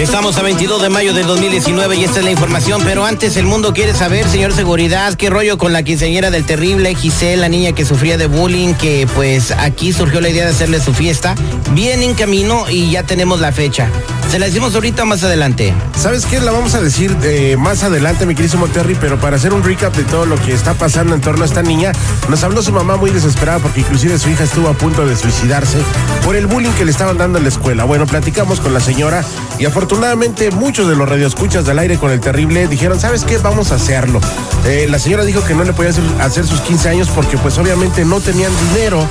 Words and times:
Estamos 0.00 0.38
a 0.38 0.42
22 0.42 0.80
de 0.80 0.88
mayo 0.88 1.12
del 1.12 1.26
2019 1.26 1.94
y 1.96 2.04
esta 2.04 2.20
es 2.20 2.24
la 2.24 2.30
información, 2.30 2.80
pero 2.84 3.04
antes 3.04 3.36
el 3.36 3.44
mundo 3.44 3.74
quiere 3.74 3.92
saber, 3.92 4.26
señor 4.26 4.54
Seguridad, 4.54 5.12
qué 5.12 5.28
rollo 5.28 5.58
con 5.58 5.74
la 5.74 5.82
quinceañera 5.82 6.30
del 6.30 6.46
terrible 6.46 6.94
Giselle, 6.94 7.36
la 7.36 7.50
niña 7.50 7.72
que 7.72 7.84
sufría 7.84 8.16
de 8.16 8.26
bullying, 8.26 8.72
que 8.72 9.06
pues 9.14 9.50
aquí 9.50 9.92
surgió 9.92 10.22
la 10.22 10.30
idea 10.30 10.46
de 10.46 10.52
hacerle 10.52 10.80
su 10.80 10.94
fiesta, 10.94 11.34
bien 11.72 12.02
en 12.02 12.14
camino 12.14 12.64
y 12.70 12.90
ya 12.90 13.02
tenemos 13.02 13.40
la 13.40 13.52
fecha. 13.52 13.90
¿Se 14.30 14.38
la 14.38 14.46
decimos 14.46 14.76
ahorita 14.76 15.04
más 15.04 15.24
adelante? 15.24 15.74
¿Sabes 15.98 16.24
qué? 16.24 16.38
La 16.38 16.52
vamos 16.52 16.74
a 16.74 16.80
decir 16.80 17.16
eh, 17.24 17.56
más 17.58 17.82
adelante, 17.82 18.26
mi 18.26 18.36
querido 18.36 18.64
Terry, 18.72 18.96
pero 19.00 19.18
para 19.18 19.34
hacer 19.34 19.52
un 19.52 19.64
recap 19.64 19.92
de 19.96 20.04
todo 20.04 20.24
lo 20.24 20.36
que 20.36 20.52
está 20.52 20.74
pasando 20.74 21.16
en 21.16 21.20
torno 21.20 21.42
a 21.42 21.46
esta 21.46 21.62
niña, 21.64 21.90
nos 22.28 22.44
habló 22.44 22.62
su 22.62 22.70
mamá 22.70 22.96
muy 22.96 23.10
desesperada 23.10 23.58
porque 23.58 23.80
inclusive 23.80 24.16
su 24.20 24.30
hija 24.30 24.44
estuvo 24.44 24.68
a 24.68 24.74
punto 24.74 25.04
de 25.04 25.16
suicidarse 25.16 25.78
por 26.24 26.36
el 26.36 26.46
bullying 26.46 26.70
que 26.72 26.84
le 26.84 26.92
estaban 26.92 27.18
dando 27.18 27.38
en 27.38 27.44
la 27.44 27.48
escuela. 27.48 27.82
Bueno, 27.82 28.06
platicamos 28.06 28.60
con 28.60 28.72
la 28.72 28.78
señora 28.78 29.24
y 29.58 29.64
afortunadamente 29.64 30.52
muchos 30.52 30.88
de 30.88 30.94
los 30.94 31.08
radioescuchas 31.08 31.66
del 31.66 31.80
aire 31.80 31.98
con 31.98 32.12
el 32.12 32.20
terrible 32.20 32.68
dijeron, 32.68 33.00
¿sabes 33.00 33.24
qué? 33.24 33.36
Vamos 33.38 33.72
a 33.72 33.74
hacerlo. 33.74 34.20
Eh, 34.64 34.86
la 34.88 35.00
señora 35.00 35.24
dijo 35.24 35.42
que 35.42 35.54
no 35.54 35.64
le 35.64 35.72
podía 35.72 35.90
hacer 36.20 36.46
sus 36.46 36.60
15 36.60 36.88
años 36.88 37.08
porque 37.16 37.36
pues 37.36 37.58
obviamente 37.58 38.04
no 38.04 38.20
tenían 38.20 38.52
dinero. 38.68 39.04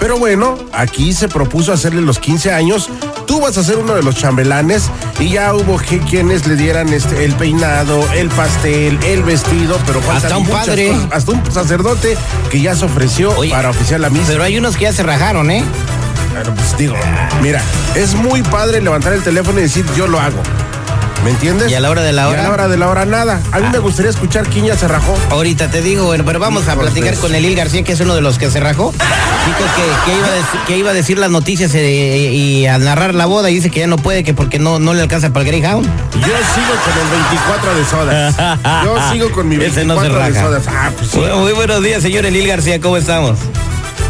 Pero 0.00 0.18
bueno, 0.18 0.58
aquí 0.72 1.12
se 1.12 1.28
propuso 1.28 1.72
hacerle 1.72 2.02
los 2.02 2.18
15 2.18 2.52
años. 2.52 2.90
Tú 3.26 3.40
vas 3.40 3.56
a 3.58 3.64
ser 3.64 3.78
uno 3.78 3.94
de 3.94 4.02
los 4.02 4.16
chambelanes 4.16 4.90
y 5.18 5.30
ya 5.30 5.54
hubo 5.54 5.78
que, 5.78 5.98
quienes 5.98 6.46
le 6.46 6.56
dieran 6.56 6.92
este, 6.92 7.24
el 7.24 7.32
peinado, 7.34 8.00
el 8.12 8.28
pastel, 8.28 8.98
el 9.04 9.22
vestido, 9.22 9.78
pero 9.86 10.00
hasta 10.10 10.36
un 10.36 10.46
padre, 10.46 10.94
hasta 11.10 11.32
un 11.32 11.52
sacerdote 11.52 12.16
que 12.50 12.60
ya 12.60 12.74
se 12.74 12.84
ofreció 12.84 13.32
para 13.50 13.70
oficiar 13.70 14.00
la 14.00 14.10
misa. 14.10 14.26
Pero 14.28 14.44
hay 14.44 14.58
unos 14.58 14.76
que 14.76 14.82
ya 14.84 14.92
se 14.92 15.02
rajaron, 15.02 15.50
¿eh? 15.50 15.64
Bueno, 16.32 16.54
pues 16.54 16.76
digo, 16.76 16.94
mira, 17.42 17.62
es 17.94 18.14
muy 18.14 18.42
padre 18.42 18.80
levantar 18.80 19.12
el 19.12 19.22
teléfono 19.22 19.58
y 19.60 19.62
decir 19.62 19.86
yo 19.96 20.06
lo 20.06 20.20
hago. 20.20 20.42
¿Me 21.24 21.30
entiendes? 21.30 21.70
Y 21.70 21.74
a 21.74 21.80
la 21.80 21.90
hora 21.90 22.02
de 22.02 22.12
la 22.12 22.28
hora. 22.28 22.36
Y 22.36 22.40
a 22.40 22.48
la 22.48 22.52
hora 22.52 22.68
de 22.68 22.76
la 22.76 22.88
hora 22.88 23.06
nada. 23.06 23.40
A 23.50 23.58
mí 23.58 23.66
me 23.72 23.78
gustaría 23.78 24.10
escuchar 24.10 24.46
quién 24.46 24.66
ya 24.66 24.76
se 24.76 24.86
rajó. 24.86 25.16
Ahorita 25.30 25.70
te 25.70 25.80
digo, 25.80 26.04
bueno, 26.04 26.22
pero 26.26 26.38
vamos 26.38 26.68
a 26.68 26.76
platicar 26.76 27.16
con 27.16 27.34
Elil 27.34 27.56
García, 27.56 27.82
que 27.82 27.92
es 27.92 28.00
uno 28.00 28.14
de 28.14 28.20
los 28.20 28.38
que 28.38 28.50
se 28.50 28.60
rajó. 28.60 28.92
Dijo 28.92 29.58
que, 29.74 30.10
que, 30.12 30.18
iba, 30.18 30.26
a 30.26 30.32
decir, 30.32 30.60
que 30.66 30.76
iba, 30.76 30.90
a 30.90 30.92
decir, 30.92 31.18
las 31.18 31.30
noticias 31.30 31.74
eh, 31.74 32.30
y 32.30 32.66
a 32.66 32.76
narrar 32.78 33.14
la 33.14 33.24
boda 33.24 33.48
y 33.48 33.54
dice 33.54 33.70
que 33.70 33.80
ya 33.80 33.86
no 33.86 33.96
puede, 33.96 34.22
que 34.22 34.34
porque 34.34 34.58
no, 34.58 34.78
no 34.78 34.92
le 34.92 35.00
alcanza 35.00 35.32
para 35.32 35.46
el 35.46 35.46
Greyhound. 35.46 35.86
Yo 35.86 36.20
sigo 36.20 36.74
con 36.84 36.98
el 37.00 37.10
24 37.10 37.74
de 37.74 37.84
sodas. 37.86 38.36
Yo 38.84 39.12
sigo 39.12 39.30
con 39.32 39.48
mi 39.48 39.56
24 39.56 39.64
Ese 39.80 39.86
no 39.86 40.30
de 40.30 40.40
sodas. 40.40 40.64
Ah, 40.68 40.90
pues 40.94 41.10
sí. 41.10 41.20
muy 41.20 41.52
buenos 41.52 41.82
días, 41.82 42.02
señor 42.02 42.26
Elil 42.26 42.46
García, 42.46 42.80
¿cómo 42.82 42.98
estamos? 42.98 43.38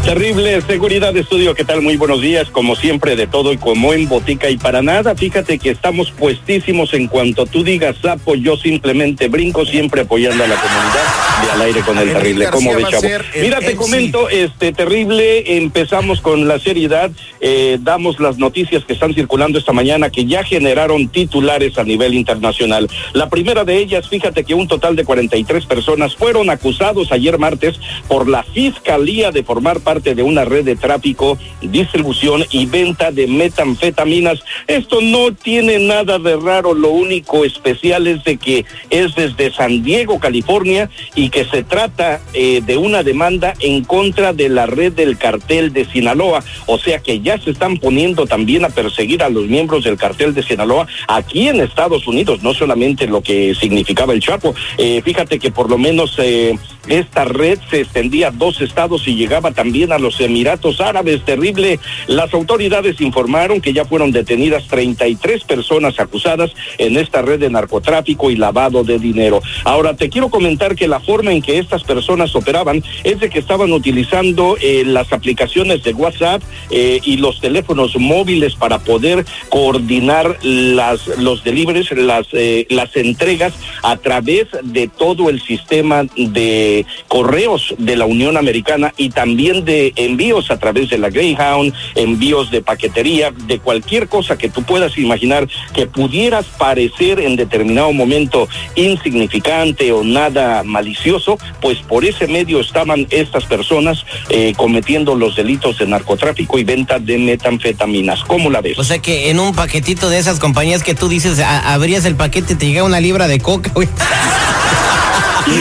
Terrible 0.05 0.61
seguridad 0.61 1.13
de 1.13 1.21
estudio, 1.21 1.55
¿qué 1.55 1.63
tal? 1.63 1.81
Muy 1.81 1.97
buenos 1.97 2.21
días, 2.21 2.49
como 2.51 2.75
siempre 2.75 3.15
de 3.15 3.25
todo 3.25 3.51
y 3.51 3.57
como 3.57 3.91
en 3.91 4.07
botica 4.07 4.49
y 4.51 4.57
para 4.57 4.83
nada, 4.83 5.15
fíjate 5.15 5.57
que 5.57 5.71
estamos 5.71 6.11
puestísimos 6.11 6.93
en 6.93 7.07
cuanto 7.07 7.47
tú 7.47 7.63
digas 7.63 7.95
sapo, 8.01 8.35
yo 8.35 8.55
simplemente 8.55 9.29
brinco, 9.29 9.65
siempre 9.65 10.01
apoyando 10.01 10.43
a 10.43 10.47
la 10.47 10.55
comunidad 10.55 11.43
de 11.43 11.51
al 11.51 11.61
aire 11.61 11.81
con 11.81 11.97
el 11.97 12.13
terrible, 12.13 12.49
como 12.49 12.75
ve 12.75 12.83
chavo. 12.89 13.07
Mira, 13.41 13.59
te 13.59 13.75
comento, 13.75 14.29
este 14.29 14.71
terrible, 14.73 15.57
empezamos 15.57 16.21
con 16.21 16.47
la 16.47 16.59
seriedad, 16.59 17.09
eh, 17.41 17.79
damos 17.81 18.19
las 18.19 18.37
noticias 18.37 18.85
que 18.85 18.93
están 18.93 19.13
circulando 19.15 19.57
esta 19.57 19.73
mañana 19.73 20.11
que 20.11 20.25
ya 20.25 20.43
generaron 20.43 21.07
titulares 21.07 21.79
a 21.79 21.83
nivel 21.83 22.13
internacional. 22.13 22.89
La 23.13 23.29
primera 23.29 23.63
de 23.63 23.77
ellas, 23.77 24.07
fíjate 24.07 24.43
que 24.43 24.53
un 24.53 24.67
total 24.67 24.95
de 24.95 25.03
43 25.03 25.65
personas 25.65 26.15
fueron 26.15 26.51
acusados 26.51 27.11
ayer 27.11 27.39
martes 27.39 27.79
por 28.07 28.29
la 28.29 28.43
Fiscalía 28.43 29.31
de 29.31 29.43
formar 29.43 29.74
parte 29.79 30.15
de 30.15 30.23
una 30.23 30.45
red 30.45 30.65
de 30.65 30.75
tráfico, 30.75 31.37
distribución 31.61 32.45
y 32.51 32.65
venta 32.65 33.11
de 33.11 33.27
metanfetaminas. 33.27 34.43
Esto 34.67 35.01
no 35.01 35.33
tiene 35.33 35.79
nada 35.79 36.19
de 36.19 36.35
raro, 36.35 36.73
lo 36.73 36.89
único 36.89 37.45
especial 37.45 38.07
es 38.07 38.23
de 38.23 38.37
que 38.37 38.65
es 38.89 39.15
desde 39.15 39.51
San 39.51 39.83
Diego, 39.83 40.19
California, 40.19 40.89
y 41.15 41.29
que 41.29 41.45
se 41.45 41.63
trata 41.63 42.21
eh, 42.33 42.61
de 42.65 42.77
una 42.77 43.03
demanda 43.03 43.53
en 43.59 43.83
contra 43.83 44.33
de 44.33 44.49
la 44.49 44.65
red 44.65 44.93
del 44.93 45.17
cartel 45.17 45.73
de 45.73 45.85
Sinaloa. 45.85 46.43
O 46.65 46.77
sea 46.77 46.99
que 46.99 47.21
ya 47.21 47.37
se 47.37 47.51
están 47.51 47.77
poniendo 47.77 48.25
también 48.25 48.65
a 48.65 48.69
perseguir 48.69 49.23
a 49.23 49.29
los 49.29 49.45
miembros 49.47 49.83
del 49.83 49.97
cartel 49.97 50.33
de 50.33 50.43
Sinaloa 50.43 50.87
aquí 51.07 51.47
en 51.47 51.61
Estados 51.61 52.07
Unidos, 52.07 52.43
no 52.43 52.53
solamente 52.53 53.07
lo 53.07 53.21
que 53.21 53.55
significaba 53.55 54.13
el 54.13 54.21
Chapo. 54.21 54.55
Eh, 54.77 55.01
fíjate 55.03 55.39
que 55.39 55.51
por 55.51 55.69
lo 55.69 55.77
menos 55.77 56.15
eh, 56.17 56.57
esta 56.87 57.25
red 57.25 57.59
se 57.69 57.81
extendía 57.81 58.27
a 58.27 58.31
dos 58.31 58.61
estados 58.61 59.07
y 59.07 59.15
llegaba 59.15 59.51
también 59.51 59.91
a 59.91 59.99
los 59.99 60.19
Emiratos 60.19 60.81
Árabes. 60.81 61.23
Terrible. 61.25 61.79
Las 62.07 62.33
autoridades 62.33 63.01
informaron 63.01 63.61
que 63.61 63.73
ya 63.73 63.85
fueron 63.85 64.11
detenidas 64.11 64.67
33 64.67 65.43
personas 65.43 65.99
acusadas 65.99 66.51
en 66.77 66.97
esta 66.97 67.21
red 67.21 67.39
de 67.39 67.49
narcotráfico 67.49 68.31
y 68.31 68.35
lavado 68.35 68.83
de 68.83 68.99
dinero. 68.99 69.41
Ahora, 69.63 69.95
te 69.95 70.09
quiero 70.09 70.29
comentar 70.29 70.75
que 70.75 70.87
la 70.87 70.99
forma 70.99 71.31
en 71.31 71.41
que 71.41 71.59
estas 71.59 71.83
personas 71.83 72.35
operaban 72.35 72.83
es 73.03 73.19
de 73.19 73.29
que 73.29 73.39
estaban 73.39 73.71
utilizando 73.71 74.57
eh, 74.61 74.83
las 74.85 75.11
aplicaciones 75.13 75.83
de 75.83 75.93
WhatsApp 75.93 76.41
eh, 76.69 76.99
y 77.03 77.17
los 77.17 77.39
teléfonos 77.41 77.95
móviles 77.97 78.55
para 78.55 78.79
poder 78.79 79.25
coordinar 79.49 80.37
las, 80.43 81.07
los 81.19 81.43
deliveries, 81.43 81.91
las, 81.91 82.27
eh, 82.33 82.65
las 82.69 82.95
entregas 82.95 83.53
a 83.83 83.97
través 83.97 84.47
de 84.63 84.87
todo 84.87 85.29
el 85.29 85.41
sistema 85.41 86.03
de 86.15 86.74
correos 87.07 87.73
de 87.77 87.95
la 87.95 88.05
Unión 88.05 88.37
Americana 88.37 88.93
y 88.97 89.09
también 89.09 89.65
de 89.65 89.93
envíos 89.95 90.51
a 90.51 90.57
través 90.57 90.89
de 90.89 90.97
la 90.97 91.09
Greyhound, 91.09 91.73
envíos 91.95 92.51
de 92.51 92.61
paquetería, 92.61 93.31
de 93.31 93.59
cualquier 93.59 94.07
cosa 94.07 94.37
que 94.37 94.49
tú 94.49 94.63
puedas 94.63 94.97
imaginar 94.97 95.47
que 95.73 95.87
pudieras 95.87 96.45
parecer 96.57 97.19
en 97.19 97.35
determinado 97.35 97.93
momento 97.93 98.47
insignificante 98.75 99.91
o 99.91 100.03
nada 100.03 100.63
malicioso, 100.63 101.37
pues 101.61 101.79
por 101.79 102.05
ese 102.05 102.27
medio 102.27 102.59
estaban 102.59 103.07
estas 103.09 103.45
personas 103.45 104.05
eh, 104.29 104.53
cometiendo 104.55 105.15
los 105.15 105.35
delitos 105.35 105.77
de 105.77 105.87
narcotráfico 105.87 106.57
y 106.57 106.63
venta 106.63 106.99
de 106.99 107.17
metanfetaminas. 107.17 108.23
¿Cómo 108.23 108.49
la 108.49 108.61
ves? 108.61 108.77
O 108.77 108.83
sea 108.83 108.99
que 108.99 109.29
en 109.29 109.39
un 109.39 109.53
paquetito 109.53 110.09
de 110.09 110.17
esas 110.17 110.39
compañías 110.39 110.83
que 110.83 110.95
tú 110.95 111.07
dices, 111.07 111.39
abrías 111.39 112.05
el 112.05 112.15
paquete 112.15 112.53
y 112.53 112.55
te 112.55 112.67
llega 112.67 112.83
una 112.83 112.99
libra 112.99 113.27
de 113.27 113.39
coca, 113.39 113.71
güey. 113.73 113.87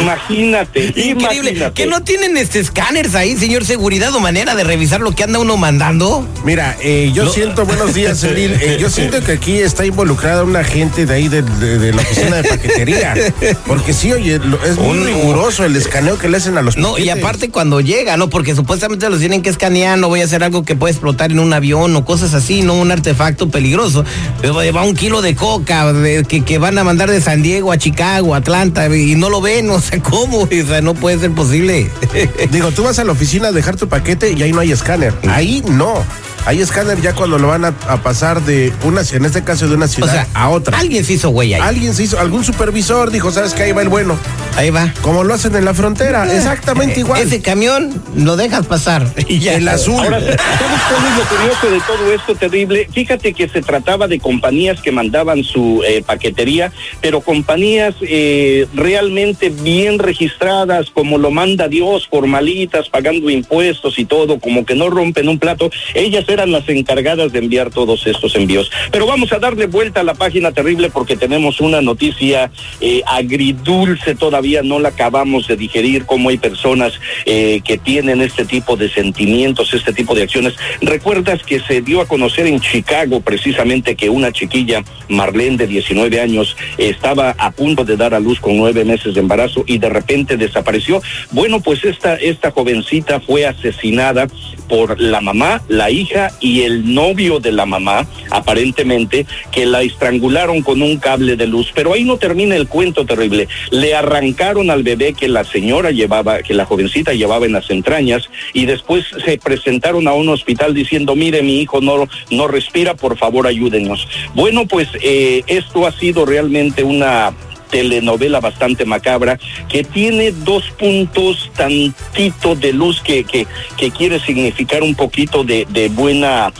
Imagínate, 0.00 0.86
increíble. 0.86 1.50
Imagínate. 1.50 1.74
¿Que 1.74 1.86
no 1.86 2.02
tienen 2.02 2.36
este 2.36 2.58
escáneres 2.60 3.14
ahí, 3.14 3.36
señor 3.36 3.64
seguridad 3.64 4.14
o 4.14 4.20
manera 4.20 4.54
de 4.54 4.64
revisar 4.64 5.00
lo 5.00 5.12
que 5.12 5.24
anda 5.24 5.38
uno 5.38 5.56
mandando? 5.56 6.26
Mira, 6.44 6.76
eh, 6.80 7.10
yo 7.14 7.28
siento, 7.32 7.64
buenos 7.64 7.94
días, 7.94 8.22
Edil. 8.24 8.52
Eh, 8.60 8.78
yo 8.80 8.90
siento 8.90 9.20
que 9.22 9.32
aquí 9.32 9.58
está 9.58 9.84
involucrada 9.86 10.44
una 10.44 10.64
gente 10.64 11.06
de 11.06 11.14
ahí 11.14 11.28
de, 11.28 11.42
de, 11.42 11.78
de 11.78 11.92
la 11.92 12.02
oficina 12.02 12.36
de 12.36 12.48
paquetería. 12.48 13.14
Porque 13.66 13.92
sí, 13.92 14.12
oye, 14.12 14.38
lo- 14.38 14.62
es 14.64 14.76
muy 14.76 14.98
riguroso 14.98 15.64
el 15.64 15.76
escaneo 15.76 16.18
que 16.18 16.28
le 16.28 16.36
hacen 16.38 16.56
a 16.58 16.62
los 16.62 16.76
No, 16.76 16.98
y 16.98 17.08
aparte 17.10 17.50
cuando 17.50 17.80
llega, 17.80 18.16
¿no? 18.16 18.28
Porque 18.30 18.54
supuestamente 18.54 19.08
los 19.10 19.20
tienen 19.20 19.42
que 19.42 19.50
escanear, 19.50 19.98
no 19.98 20.08
voy 20.08 20.20
a 20.20 20.24
hacer 20.24 20.42
algo 20.44 20.64
que 20.64 20.74
puede 20.76 20.92
explotar 20.92 21.30
en 21.30 21.38
un 21.40 21.52
avión 21.52 21.94
o 21.96 22.04
cosas 22.04 22.34
así, 22.34 22.62
no 22.62 22.74
un 22.74 22.90
artefacto 22.90 23.48
peligroso. 23.50 24.04
Pero 24.40 24.54
va 24.54 24.82
un 24.84 24.94
kilo 24.94 25.22
de 25.22 25.34
coca 25.34 25.92
de- 25.92 26.24
que, 26.24 26.42
que 26.44 26.58
van 26.58 26.78
a 26.78 26.84
mandar 26.84 27.10
de 27.10 27.20
San 27.20 27.42
Diego 27.42 27.72
a 27.72 27.78
Chicago, 27.78 28.34
Atlanta, 28.34 28.86
y 28.94 29.14
no 29.14 29.28
lo 29.30 29.40
ven, 29.40 29.70
o 29.74 29.80
sea, 29.80 30.00
¿cómo? 30.02 30.42
O 30.42 30.48
sea, 30.48 30.80
no 30.80 30.94
puede 30.94 31.18
ser 31.18 31.32
posible. 31.32 31.90
Digo, 32.50 32.70
tú 32.72 32.82
vas 32.82 32.98
a 32.98 33.04
la 33.04 33.12
oficina 33.12 33.48
a 33.48 33.52
dejar 33.52 33.76
tu 33.76 33.88
paquete 33.88 34.32
y 34.32 34.42
ahí 34.42 34.52
no 34.52 34.60
hay 34.60 34.72
escáner. 34.72 35.14
Ahí 35.28 35.62
no. 35.66 36.04
Hay 36.46 36.60
escáner 36.60 37.00
ya 37.00 37.14
cuando 37.14 37.38
lo 37.38 37.48
van 37.48 37.64
a, 37.64 37.68
a 37.88 38.02
pasar 38.02 38.42
de 38.42 38.72
una, 38.84 39.00
en 39.00 39.24
este 39.24 39.42
caso 39.44 39.66
de 39.66 39.74
una 39.74 39.86
O 39.86 39.88
ciudad 39.88 40.12
sea, 40.12 40.28
a 40.34 40.50
otra. 40.50 40.78
Alguien 40.78 41.04
se 41.04 41.14
hizo 41.14 41.30
güey 41.30 41.54
ahí. 41.54 41.60
Alguien 41.60 41.94
se 41.94 42.02
hizo, 42.02 42.20
algún 42.20 42.44
supervisor 42.44 43.10
dijo, 43.10 43.32
¿sabes 43.32 43.54
qué? 43.54 43.62
Ahí 43.64 43.72
va 43.72 43.82
el 43.82 43.88
bueno. 43.88 44.18
Ahí 44.56 44.70
va. 44.70 44.92
Como 45.02 45.24
lo 45.24 45.34
hacen 45.34 45.56
en 45.56 45.64
la 45.64 45.74
frontera, 45.74 46.32
exactamente 46.32 46.96
Eh, 46.96 47.00
igual. 47.00 47.22
Ese 47.22 47.42
camión 47.42 47.90
lo 48.16 48.36
dejas 48.36 48.66
pasar. 48.66 49.04
Y 49.28 49.38
ya. 49.40 49.54
El 49.54 49.66
azul. 49.68 49.94
Ahora, 49.94 50.20
¿sabes 50.20 50.36
cuál 50.38 51.06
es 51.06 51.18
lo 51.18 51.24
curioso 51.36 51.70
de 51.70 51.80
todo 51.86 52.12
esto 52.12 52.34
terrible? 52.34 52.88
Fíjate 52.92 53.32
que 53.32 53.48
se 53.48 53.62
trataba 53.62 54.06
de 54.06 54.20
compañías 54.20 54.80
que 54.80 54.92
mandaban 54.92 55.42
su 55.42 55.82
eh, 55.86 56.02
paquetería, 56.06 56.72
pero 57.00 57.20
compañías 57.20 57.94
eh, 58.02 58.68
realmente 58.74 59.48
bien 59.48 59.98
registradas, 59.98 60.90
como 60.90 61.18
lo 61.18 61.30
manda 61.30 61.66
Dios, 61.68 62.06
formalitas, 62.08 62.88
pagando 62.90 63.30
impuestos 63.30 63.98
y 63.98 64.04
todo, 64.04 64.38
como 64.38 64.64
que 64.64 64.74
no 64.74 64.88
rompen 64.90 65.28
un 65.28 65.38
plato. 65.38 65.70
Ellas 65.94 66.26
eran 66.28 66.52
las 66.52 66.68
encargadas 66.68 67.32
de 67.32 67.38
enviar 67.38 67.70
todos 67.70 68.06
estos 68.06 68.36
envíos. 68.36 68.70
Pero 68.92 69.06
vamos 69.06 69.32
a 69.32 69.38
darle 69.38 69.66
vuelta 69.66 70.00
a 70.00 70.04
la 70.04 70.14
página 70.14 70.52
terrible 70.52 70.90
porque 70.90 71.16
tenemos 71.16 71.60
una 71.60 71.80
noticia 71.80 72.50
eh, 72.80 73.02
agridulce, 73.06 74.14
todavía 74.14 74.43
no 74.62 74.78
la 74.78 74.90
acabamos 74.90 75.48
de 75.48 75.56
digerir, 75.56 76.04
cómo 76.04 76.28
hay 76.28 76.38
personas 76.38 77.00
eh, 77.24 77.60
que 77.64 77.78
tienen 77.78 78.20
este 78.20 78.44
tipo 78.44 78.76
de 78.76 78.90
sentimientos, 78.90 79.72
este 79.72 79.92
tipo 79.92 80.14
de 80.14 80.22
acciones. 80.22 80.54
¿Recuerdas 80.80 81.42
que 81.42 81.60
se 81.60 81.80
dio 81.80 82.00
a 82.00 82.08
conocer 82.08 82.46
en 82.46 82.60
Chicago 82.60 83.20
precisamente 83.20 83.96
que 83.96 84.10
una 84.10 84.32
chiquilla, 84.32 84.84
Marlene 85.08 85.56
de 85.56 85.66
19 85.66 86.20
años, 86.20 86.56
estaba 86.78 87.34
a 87.38 87.50
punto 87.52 87.84
de 87.84 87.96
dar 87.96 88.14
a 88.14 88.20
luz 88.20 88.40
con 88.40 88.56
nueve 88.56 88.84
meses 88.84 89.14
de 89.14 89.20
embarazo 89.20 89.64
y 89.66 89.78
de 89.78 89.88
repente 89.88 90.36
desapareció? 90.36 91.02
Bueno, 91.30 91.60
pues 91.60 91.84
esta, 91.84 92.16
esta 92.16 92.50
jovencita 92.50 93.20
fue 93.20 93.46
asesinada 93.46 94.26
por 94.68 95.00
la 95.00 95.20
mamá, 95.20 95.62
la 95.68 95.90
hija 95.90 96.30
y 96.40 96.62
el 96.62 96.94
novio 96.94 97.40
de 97.40 97.52
la 97.52 97.66
mamá, 97.66 98.06
aparentemente, 98.30 99.26
que 99.52 99.66
la 99.66 99.82
estrangularon 99.82 100.62
con 100.62 100.82
un 100.82 100.98
cable 100.98 101.36
de 101.36 101.46
luz. 101.46 101.72
Pero 101.74 101.92
ahí 101.92 102.04
no 102.04 102.16
termina 102.16 102.56
el 102.56 102.68
cuento 102.68 103.06
terrible. 103.06 103.48
Le 103.70 103.94
arrancaron 103.94 104.70
al 104.70 104.82
bebé 104.82 105.14
que 105.14 105.28
la 105.28 105.44
señora 105.44 105.90
llevaba, 105.90 106.42
que 106.42 106.54
la 106.54 106.64
jovencita 106.64 107.12
llevaba 107.12 107.46
en 107.46 107.52
las 107.52 107.70
entrañas, 107.70 108.28
y 108.52 108.66
después 108.66 109.04
se 109.24 109.38
presentaron 109.38 110.08
a 110.08 110.12
un 110.14 110.28
hospital 110.28 110.74
diciendo, 110.74 111.14
mire, 111.14 111.42
mi 111.42 111.60
hijo 111.60 111.80
no, 111.80 112.08
no 112.30 112.48
respira, 112.48 112.94
por 112.94 113.16
favor 113.16 113.46
ayúdenos. 113.46 114.06
Bueno, 114.34 114.66
pues 114.66 114.88
eh, 115.02 115.42
esto 115.46 115.86
ha 115.86 115.92
sido 115.92 116.26
realmente 116.26 116.82
una 116.82 117.32
telenovela 117.70 118.40
bastante 118.40 118.84
macabra 118.84 119.38
que 119.68 119.84
tiene 119.84 120.32
dos 120.32 120.70
puntos 120.70 121.50
tantito 121.56 122.54
de 122.54 122.72
luz 122.72 123.00
que, 123.00 123.24
que, 123.24 123.46
quiere 123.90 124.18
significar 124.20 124.82
un 124.82 124.94
poquito 124.94 125.44
de, 125.44 125.66
de 125.68 125.88
buena 125.88 126.52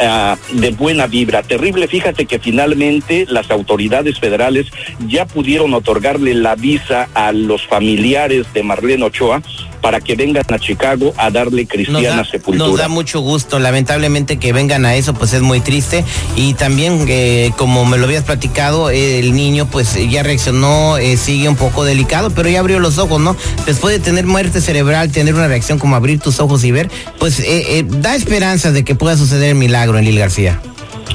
ah, 0.00 0.36
de 0.52 0.70
buena 0.70 1.06
vibra. 1.06 1.42
Terrible, 1.42 1.86
fíjate 1.86 2.26
que 2.26 2.38
finalmente 2.38 3.26
las 3.28 3.50
autoridades 3.50 4.18
federales 4.18 4.66
ya 5.06 5.26
pudieron 5.26 5.74
otorgarle 5.74 6.34
la 6.34 6.54
visa 6.54 7.08
a 7.14 7.32
los 7.32 7.66
familiares 7.66 8.52
de 8.52 8.62
Marlene 8.62 9.04
Ochoa 9.04 9.42
para 9.82 10.00
que 10.00 10.14
vengan 10.14 10.44
a 10.48 10.58
Chicago 10.58 11.12
a 11.18 11.30
darle 11.30 11.66
cristiana 11.66 12.16
nos 12.16 12.16
da, 12.16 12.24
sepultura. 12.24 12.68
Nos 12.68 12.78
da 12.78 12.88
mucho 12.88 13.20
gusto, 13.20 13.58
lamentablemente 13.58 14.38
que 14.38 14.52
vengan 14.52 14.86
a 14.86 14.94
eso, 14.94 15.12
pues 15.12 15.34
es 15.34 15.42
muy 15.42 15.60
triste. 15.60 16.04
Y 16.36 16.54
también, 16.54 17.04
eh, 17.08 17.50
como 17.58 17.84
me 17.84 17.98
lo 17.98 18.04
habías 18.04 18.24
platicado, 18.24 18.88
eh, 18.90 19.18
el 19.18 19.34
niño 19.34 19.66
pues 19.66 19.98
ya 20.08 20.22
reaccionó, 20.22 20.96
eh, 20.96 21.16
sigue 21.16 21.48
un 21.48 21.56
poco 21.56 21.84
delicado, 21.84 22.30
pero 22.30 22.48
ya 22.48 22.60
abrió 22.60 22.78
los 22.78 22.98
ojos, 22.98 23.20
¿no? 23.20 23.36
Después 23.66 23.92
de 23.92 24.02
tener 24.02 24.24
muerte 24.24 24.60
cerebral, 24.60 25.10
tener 25.10 25.34
una 25.34 25.48
reacción 25.48 25.78
como 25.78 25.96
abrir 25.96 26.20
tus 26.20 26.38
ojos 26.40 26.64
y 26.64 26.70
ver, 26.70 26.88
pues 27.18 27.40
eh, 27.40 27.84
da 27.86 28.14
esperanza 28.14 28.70
de 28.70 28.84
que 28.84 28.94
pueda 28.94 29.16
suceder 29.16 29.50
el 29.50 29.56
milagro 29.56 29.98
en 29.98 30.04
Lil 30.04 30.18
García. 30.18 30.60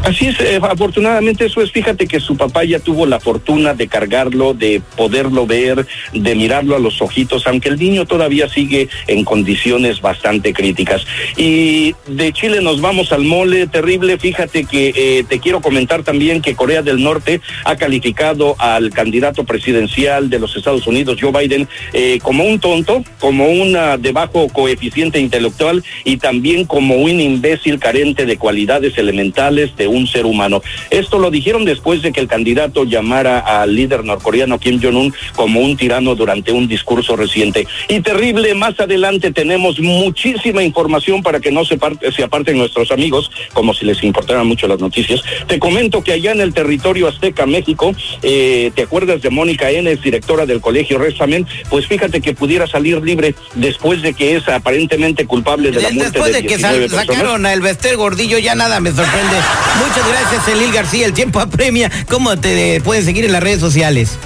Así 0.03 0.27
es, 0.27 0.39
eh, 0.39 0.59
afortunadamente 0.61 1.45
eso 1.45 1.61
es, 1.61 1.71
fíjate 1.71 2.07
que 2.07 2.19
su 2.19 2.37
papá 2.37 2.63
ya 2.63 2.79
tuvo 2.79 3.05
la 3.05 3.19
fortuna 3.19 3.73
de 3.73 3.87
cargarlo, 3.87 4.53
de 4.53 4.81
poderlo 4.95 5.45
ver, 5.45 5.85
de 6.13 6.35
mirarlo 6.35 6.75
a 6.75 6.79
los 6.79 7.01
ojitos, 7.01 7.45
aunque 7.47 7.69
el 7.69 7.77
niño 7.77 8.05
todavía 8.05 8.47
sigue 8.47 8.89
en 9.07 9.23
condiciones 9.23 10.01
bastante 10.01 10.53
críticas. 10.53 11.05
Y 11.35 11.95
de 12.07 12.31
Chile 12.31 12.61
nos 12.61 12.81
vamos 12.81 13.11
al 13.11 13.23
mole 13.23 13.67
terrible, 13.67 14.17
fíjate 14.17 14.65
que 14.65 14.93
eh, 14.95 15.25
te 15.27 15.39
quiero 15.39 15.61
comentar 15.61 16.03
también 16.03 16.41
que 16.41 16.55
Corea 16.55 16.81
del 16.81 17.03
Norte 17.03 17.41
ha 17.65 17.75
calificado 17.75 18.55
al 18.59 18.91
candidato 18.91 19.43
presidencial 19.43 20.29
de 20.29 20.39
los 20.39 20.55
Estados 20.55 20.87
Unidos, 20.87 21.17
Joe 21.19 21.31
Biden, 21.31 21.67
eh, 21.93 22.19
como 22.21 22.43
un 22.43 22.59
tonto, 22.59 23.03
como 23.19 23.47
una 23.49 23.97
de 23.97 24.11
bajo 24.11 24.47
coeficiente 24.49 25.19
intelectual 25.19 25.83
y 26.03 26.17
también 26.17 26.65
como 26.65 26.95
un 26.95 27.19
imbécil 27.19 27.79
carente 27.79 28.25
de 28.25 28.37
cualidades 28.37 28.97
elementales 28.97 29.75
un 29.87 30.07
ser 30.07 30.25
humano. 30.25 30.61
Esto 30.89 31.19
lo 31.19 31.31
dijeron 31.31 31.65
después 31.65 32.01
de 32.01 32.11
que 32.11 32.19
el 32.19 32.27
candidato 32.27 32.83
llamara 32.83 33.39
al 33.39 33.75
líder 33.75 34.03
norcoreano 34.03 34.59
Kim 34.59 34.79
Jong-un 34.81 35.13
como 35.35 35.61
un 35.61 35.75
tirano 35.77 36.15
durante 36.15 36.51
un 36.51 36.67
discurso 36.67 37.15
reciente. 37.15 37.67
Y 37.87 38.01
terrible, 38.01 38.53
más 38.53 38.79
adelante 38.79 39.31
tenemos 39.31 39.79
muchísima 39.79 40.63
información 40.63 41.23
para 41.23 41.39
que 41.39 41.51
no 41.51 41.65
se, 41.65 41.77
parte, 41.77 42.11
se 42.11 42.23
aparten 42.23 42.57
nuestros 42.57 42.91
amigos, 42.91 43.31
como 43.53 43.73
si 43.73 43.85
les 43.85 44.03
importaran 44.03 44.45
mucho 44.47 44.67
las 44.67 44.79
noticias. 44.79 45.21
Te 45.47 45.59
comento 45.59 46.03
que 46.03 46.13
allá 46.13 46.31
en 46.31 46.41
el 46.41 46.53
territorio 46.53 47.07
azteca, 47.07 47.45
México, 47.45 47.93
eh, 48.21 48.71
¿te 48.75 48.83
acuerdas 48.83 49.21
de 49.21 49.29
Mónica 49.29 49.69
N., 49.71 49.95
directora 49.97 50.45
del 50.45 50.61
colegio 50.61 50.97
Restamen? 50.97 51.45
Pues 51.69 51.87
fíjate 51.87 52.21
que 52.21 52.33
pudiera 52.33 52.67
salir 52.67 53.01
libre 53.01 53.35
después 53.55 54.01
de 54.01 54.13
que 54.13 54.35
es 54.35 54.47
aparentemente 54.47 55.25
culpable 55.25 55.71
de 55.71 55.81
la 55.81 55.89
muerte 55.91 56.11
Después 56.19 56.33
de, 56.33 56.41
de 56.41 56.47
que 56.47 56.55
19 56.57 56.73
sal- 56.73 56.81
personas. 56.97 57.05
sacaron 57.07 57.45
a 57.45 57.53
El 57.53 57.61
Bester 57.61 57.95
Gordillo, 57.97 58.37
ya 58.39 58.55
nada 58.55 58.79
me 58.79 58.91
sorprende. 58.91 59.35
Muchas 59.85 60.07
gracias, 60.07 60.47
Elil 60.47 60.71
García. 60.71 61.05
El 61.05 61.13
tiempo 61.13 61.39
apremia. 61.39 61.91
¿Cómo 62.09 62.37
te 62.37 62.81
pueden 62.81 63.03
seguir 63.03 63.25
en 63.25 63.31
las 63.31 63.43
redes 63.43 63.59
sociales? 63.59 64.17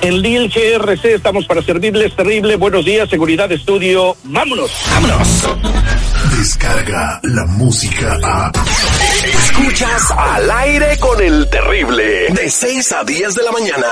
En 0.00 0.20
Lil 0.20 0.50
GRC 0.50 1.14
estamos 1.14 1.46
para 1.46 1.62
servirles 1.62 2.14
terrible. 2.14 2.56
Buenos 2.56 2.84
días, 2.84 3.08
Seguridad 3.08 3.50
Estudio. 3.50 4.16
Vámonos. 4.24 4.70
¡Vámonos! 4.90 5.44
Descarga 6.36 7.20
la 7.22 7.46
música 7.46 8.18
a. 8.22 8.52
Escuchas 9.24 10.10
al 10.10 10.50
aire 10.50 10.98
con 10.98 11.22
el 11.22 11.48
terrible. 11.48 12.28
De 12.34 12.50
6 12.50 12.92
a 12.92 13.04
10 13.04 13.34
de 13.34 13.42
la 13.42 13.52
mañana. 13.52 13.86